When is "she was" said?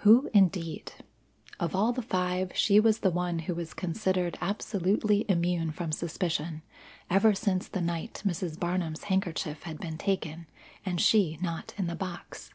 2.52-2.98